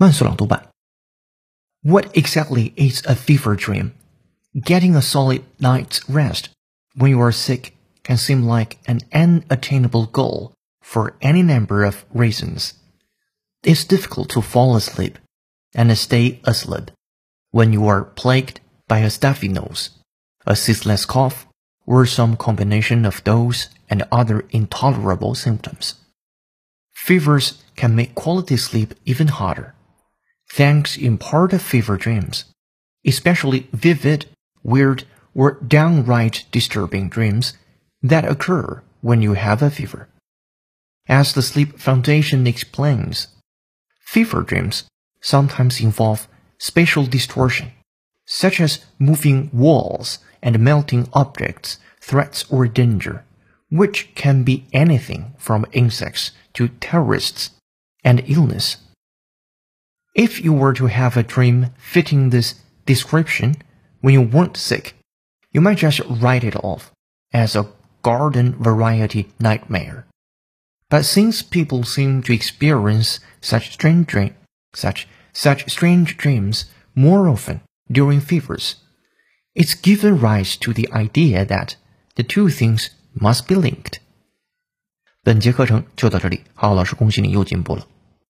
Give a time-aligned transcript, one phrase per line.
[0.00, 0.68] 慢速朗读版。
[1.82, 3.94] What exactly is a fever dream?
[4.54, 6.50] Getting a solid night's rest
[6.94, 7.74] when you are sick
[8.04, 12.74] can seem like an unattainable goal for any number of reasons.
[13.64, 15.18] It's difficult to fall asleep
[15.74, 16.92] and stay asleep
[17.50, 19.90] when you are plagued by a stuffy nose,
[20.46, 21.48] a ceaseless cough,
[21.86, 25.94] or some combination of those and other intolerable symptoms.
[26.94, 29.74] Fevers can make quality sleep even harder
[30.49, 32.45] thanks in part to fever dreams,
[33.05, 34.25] especially vivid,
[34.63, 37.53] weird, or downright disturbing dreams
[38.01, 40.07] that occur when you have a fever.
[41.07, 43.27] As the Sleep Foundation explains,
[43.99, 44.85] fever dreams
[45.21, 46.27] sometimes involve
[46.59, 47.71] spatial distortion,
[48.25, 53.25] such as moving walls and melting objects, threats or danger,
[53.69, 57.51] which can be anything from insects to terrorists
[58.03, 58.77] and illness.
[60.14, 62.54] If you were to have a dream fitting this
[62.86, 63.56] description
[64.00, 64.94] when you weren't sick,
[65.52, 66.90] you might just write it off
[67.32, 67.66] as a
[68.02, 70.06] garden variety nightmare.
[70.90, 74.34] But since people seem to experience such strange dream,
[74.74, 77.60] such such strange dreams more often
[77.90, 78.76] during fevers,
[79.54, 81.76] it's given rise to the idea that
[82.16, 84.00] the two things must be linked.
[85.22, 87.86] 本节课程就到这里，浩浩老师恭喜你又进步了。